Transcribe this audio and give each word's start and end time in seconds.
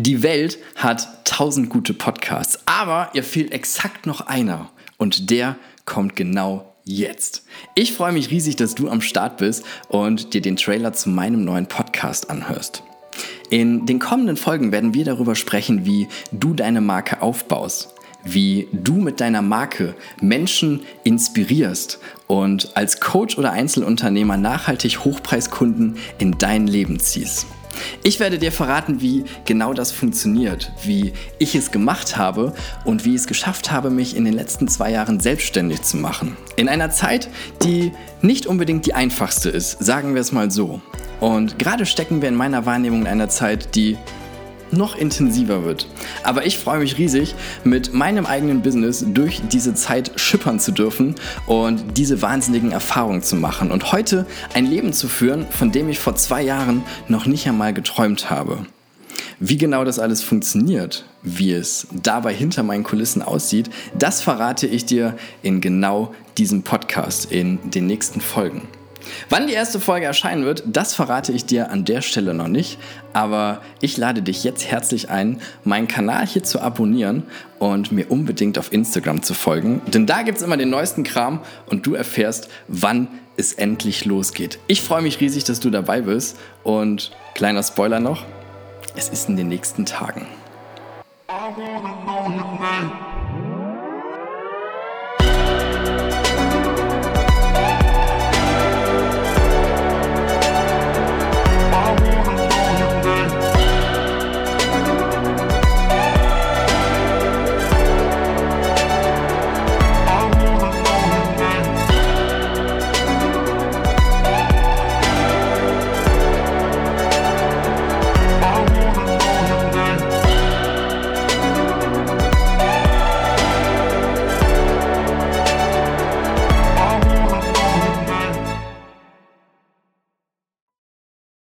Die 0.00 0.22
Welt 0.22 0.58
hat 0.76 1.24
tausend 1.24 1.70
gute 1.70 1.92
Podcasts, 1.92 2.60
aber 2.66 3.10
ihr 3.14 3.24
fehlt 3.24 3.50
exakt 3.50 4.06
noch 4.06 4.20
einer. 4.20 4.70
Und 4.96 5.28
der 5.28 5.56
kommt 5.86 6.14
genau 6.14 6.76
jetzt. 6.84 7.42
Ich 7.74 7.94
freue 7.94 8.12
mich 8.12 8.30
riesig, 8.30 8.54
dass 8.54 8.76
du 8.76 8.88
am 8.88 9.00
Start 9.00 9.38
bist 9.38 9.64
und 9.88 10.34
dir 10.34 10.40
den 10.40 10.54
Trailer 10.54 10.92
zu 10.92 11.08
meinem 11.10 11.44
neuen 11.44 11.66
Podcast 11.66 12.30
anhörst. 12.30 12.84
In 13.50 13.86
den 13.86 13.98
kommenden 13.98 14.36
Folgen 14.36 14.70
werden 14.70 14.94
wir 14.94 15.04
darüber 15.04 15.34
sprechen, 15.34 15.84
wie 15.84 16.06
du 16.30 16.54
deine 16.54 16.80
Marke 16.80 17.20
aufbaust, 17.20 17.92
wie 18.22 18.68
du 18.72 18.98
mit 18.98 19.20
deiner 19.20 19.42
Marke 19.42 19.96
Menschen 20.20 20.82
inspirierst 21.02 21.98
und 22.28 22.76
als 22.76 23.00
Coach 23.00 23.36
oder 23.36 23.50
Einzelunternehmer 23.50 24.36
nachhaltig 24.36 25.04
Hochpreiskunden 25.04 25.96
in 26.18 26.38
dein 26.38 26.68
Leben 26.68 27.00
ziehst. 27.00 27.48
Ich 28.02 28.20
werde 28.20 28.38
dir 28.38 28.52
verraten, 28.52 29.00
wie 29.00 29.24
genau 29.44 29.72
das 29.72 29.92
funktioniert, 29.92 30.72
wie 30.84 31.12
ich 31.38 31.54
es 31.54 31.70
gemacht 31.70 32.16
habe 32.16 32.54
und 32.84 33.04
wie 33.04 33.10
ich 33.10 33.22
es 33.22 33.26
geschafft 33.26 33.70
habe, 33.70 33.90
mich 33.90 34.16
in 34.16 34.24
den 34.24 34.34
letzten 34.34 34.68
zwei 34.68 34.90
Jahren 34.90 35.20
selbstständig 35.20 35.82
zu 35.82 35.96
machen. 35.96 36.36
In 36.56 36.68
einer 36.68 36.90
Zeit, 36.90 37.28
die 37.62 37.92
nicht 38.22 38.46
unbedingt 38.46 38.86
die 38.86 38.94
einfachste 38.94 39.48
ist, 39.50 39.82
sagen 39.82 40.14
wir 40.14 40.20
es 40.20 40.32
mal 40.32 40.50
so. 40.50 40.80
Und 41.20 41.58
gerade 41.58 41.86
stecken 41.86 42.22
wir 42.22 42.28
in 42.28 42.36
meiner 42.36 42.66
Wahrnehmung 42.66 43.02
in 43.02 43.06
einer 43.08 43.28
Zeit, 43.28 43.74
die 43.74 43.96
noch 44.72 44.96
intensiver 44.96 45.64
wird. 45.64 45.86
Aber 46.22 46.46
ich 46.46 46.58
freue 46.58 46.80
mich 46.80 46.98
riesig, 46.98 47.34
mit 47.64 47.92
meinem 47.92 48.26
eigenen 48.26 48.62
Business 48.62 49.04
durch 49.06 49.42
diese 49.50 49.74
Zeit 49.74 50.12
schippern 50.16 50.60
zu 50.60 50.72
dürfen 50.72 51.14
und 51.46 51.96
diese 51.96 52.22
wahnsinnigen 52.22 52.72
Erfahrungen 52.72 53.22
zu 53.22 53.36
machen 53.36 53.70
und 53.70 53.92
heute 53.92 54.26
ein 54.54 54.66
Leben 54.66 54.92
zu 54.92 55.08
führen, 55.08 55.46
von 55.50 55.72
dem 55.72 55.88
ich 55.88 55.98
vor 55.98 56.16
zwei 56.16 56.42
Jahren 56.42 56.82
noch 57.08 57.26
nicht 57.26 57.46
einmal 57.48 57.72
geträumt 57.74 58.30
habe. 58.30 58.66
Wie 59.40 59.56
genau 59.56 59.84
das 59.84 59.98
alles 59.98 60.22
funktioniert, 60.22 61.04
wie 61.22 61.52
es 61.52 61.86
dabei 61.92 62.34
hinter 62.34 62.62
meinen 62.62 62.84
Kulissen 62.84 63.22
aussieht, 63.22 63.70
das 63.96 64.20
verrate 64.20 64.66
ich 64.66 64.84
dir 64.84 65.16
in 65.42 65.60
genau 65.60 66.12
diesem 66.38 66.62
Podcast 66.62 67.30
in 67.30 67.58
den 67.70 67.86
nächsten 67.86 68.20
Folgen. 68.20 68.62
Wann 69.28 69.46
die 69.46 69.52
erste 69.52 69.80
Folge 69.80 70.06
erscheinen 70.06 70.44
wird, 70.44 70.62
das 70.66 70.94
verrate 70.94 71.32
ich 71.32 71.44
dir 71.44 71.70
an 71.70 71.84
der 71.84 72.02
Stelle 72.02 72.34
noch 72.34 72.48
nicht. 72.48 72.78
Aber 73.12 73.62
ich 73.80 73.96
lade 73.96 74.22
dich 74.22 74.44
jetzt 74.44 74.70
herzlich 74.70 75.10
ein, 75.10 75.40
meinen 75.64 75.88
Kanal 75.88 76.26
hier 76.26 76.44
zu 76.44 76.60
abonnieren 76.60 77.24
und 77.58 77.92
mir 77.92 78.10
unbedingt 78.10 78.58
auf 78.58 78.72
Instagram 78.72 79.22
zu 79.22 79.34
folgen. 79.34 79.82
Denn 79.86 80.06
da 80.06 80.22
gibt 80.22 80.38
es 80.38 80.44
immer 80.44 80.56
den 80.56 80.70
neuesten 80.70 81.04
Kram 81.04 81.40
und 81.66 81.86
du 81.86 81.94
erfährst, 81.94 82.48
wann 82.68 83.08
es 83.36 83.52
endlich 83.52 84.04
losgeht. 84.04 84.58
Ich 84.66 84.82
freue 84.82 85.02
mich 85.02 85.20
riesig, 85.20 85.44
dass 85.44 85.60
du 85.60 85.70
dabei 85.70 86.02
bist. 86.02 86.36
Und 86.64 87.12
kleiner 87.34 87.62
Spoiler 87.62 88.00
noch, 88.00 88.24
es 88.96 89.08
ist 89.08 89.28
in 89.28 89.36
den 89.36 89.48
nächsten 89.48 89.86
Tagen. 89.86 90.26